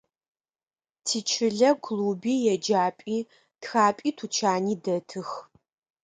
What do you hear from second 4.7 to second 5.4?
дэтых.